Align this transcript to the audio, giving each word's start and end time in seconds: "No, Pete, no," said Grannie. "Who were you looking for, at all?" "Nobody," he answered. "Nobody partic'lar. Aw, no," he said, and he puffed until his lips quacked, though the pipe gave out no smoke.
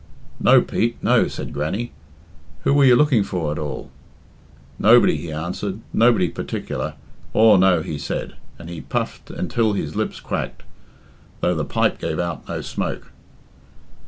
"No, 0.39 0.61
Pete, 0.63 0.97
no," 1.03 1.27
said 1.27 1.53
Grannie. 1.53 1.91
"Who 2.63 2.73
were 2.73 2.85
you 2.85 2.95
looking 2.95 3.21
for, 3.23 3.51
at 3.51 3.59
all?" 3.59 3.91
"Nobody," 4.79 5.15
he 5.15 5.31
answered. 5.31 5.79
"Nobody 5.93 6.27
partic'lar. 6.27 6.95
Aw, 7.35 7.57
no," 7.57 7.83
he 7.83 7.99
said, 7.99 8.33
and 8.57 8.67
he 8.67 8.81
puffed 8.81 9.29
until 9.29 9.73
his 9.73 9.95
lips 9.95 10.19
quacked, 10.19 10.63
though 11.41 11.53
the 11.53 11.63
pipe 11.65 11.99
gave 11.99 12.17
out 12.17 12.47
no 12.47 12.61
smoke. 12.61 13.11